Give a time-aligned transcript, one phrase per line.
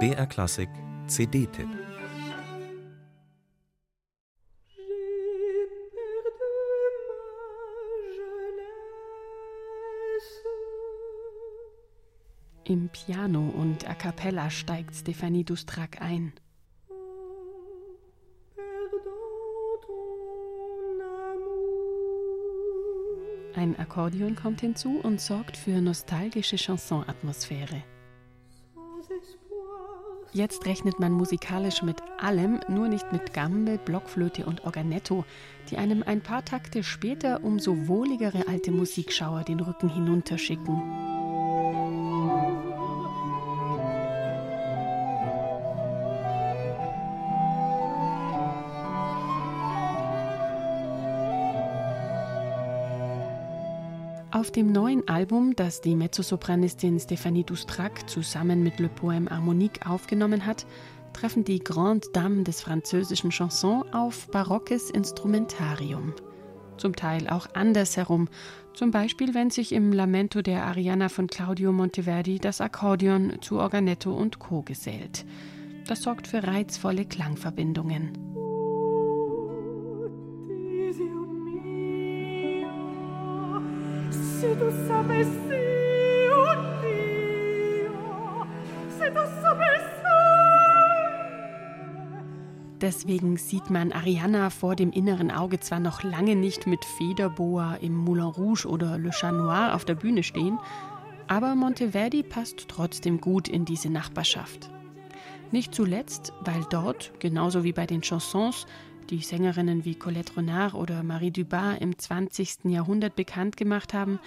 [0.00, 0.68] BR Klassik
[1.06, 1.68] CD-Tipp
[12.64, 16.32] Im Piano und A cappella steigt Stephanie Dustrak ein.
[23.56, 27.82] Ein Akkordeon kommt hinzu und sorgt für nostalgische Chansonatmosphäre.
[30.32, 35.24] Jetzt rechnet man musikalisch mit allem, nur nicht mit Gambe, Blockflöte und Organetto,
[35.70, 41.13] die einem ein paar Takte später umso wohligere alte Musikschauer den Rücken hinunterschicken.
[54.34, 60.44] Auf dem neuen Album, das die Mezzosopranistin Stéphanie Doustrac zusammen mit Le Poème Harmonique aufgenommen
[60.44, 60.66] hat,
[61.12, 66.14] treffen die Grande Dame des französischen Chansons auf barockes Instrumentarium.
[66.78, 68.26] Zum Teil auch andersherum,
[68.72, 74.12] zum Beispiel wenn sich im Lamento der Ariana von Claudio Monteverdi das Akkordeon zu Organetto
[74.12, 74.62] und Co.
[74.62, 75.24] gesellt.
[75.86, 78.33] Das sorgt für reizvolle Klangverbindungen.
[92.84, 97.96] Deswegen sieht man Ariana vor dem inneren Auge zwar noch lange nicht mit Federboa im
[97.96, 100.58] Moulin Rouge oder Le Chat Noir auf der Bühne stehen,
[101.26, 104.68] aber Monteverdi passt trotzdem gut in diese Nachbarschaft.
[105.50, 108.66] Nicht zuletzt, weil dort, genauso wie bei den Chansons,
[109.10, 112.64] die Sängerinnen wie Colette Renard oder Marie Dubas im 20.
[112.64, 114.18] Jahrhundert bekannt gemacht haben,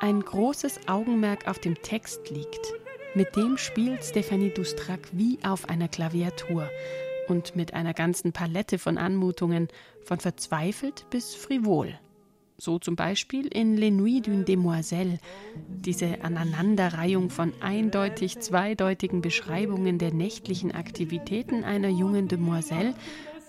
[0.00, 2.72] ein großes Augenmerk auf dem Text liegt.
[3.14, 6.68] Mit dem spielt Stephanie Doustrac wie auf einer Klaviatur
[7.28, 9.68] und mit einer ganzen Palette von Anmutungen,
[10.04, 11.98] von verzweifelt bis frivol.
[12.58, 15.18] So zum Beispiel in Les Nuits d'une Demoiselle,
[15.66, 22.94] diese Aneinanderreihung von eindeutig zweideutigen Beschreibungen der nächtlichen Aktivitäten einer jungen Demoiselle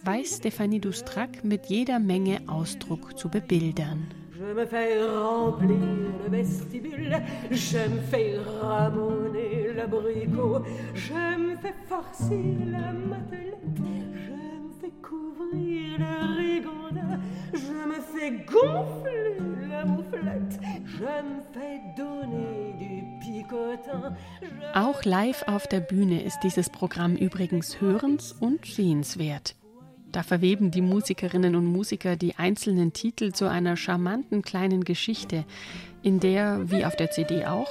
[0.06, 4.08] weiß Stephanie Doustrac mit jeder Menge Ausdruck zu bebildern.
[4.36, 5.78] Je me fais remplir
[6.26, 13.80] le vestibule, je me fais ramoner l'abricot, je me fais farcir la matelette,
[14.14, 17.20] je me fais couvrir le rigonda,
[17.54, 19.38] je me fais gonfler
[19.70, 24.16] la mouflette, je me fais donner du picotin.
[24.74, 29.56] Auch live auf der Bühne ist dieses Programm übrigens hörens- und sehenswert.
[30.14, 35.44] Da verweben die Musikerinnen und Musiker die einzelnen Titel zu einer charmanten kleinen Geschichte,
[36.04, 37.70] in der, wie auf der CD auch,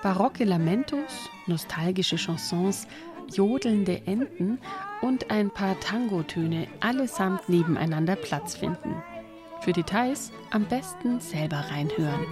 [0.00, 2.86] barocke Lamentos, nostalgische Chansons,
[3.34, 4.58] jodelnde Enten
[5.02, 9.02] und ein paar Tangotöne allesamt nebeneinander Platz finden.
[9.60, 12.24] Für Details am besten selber reinhören.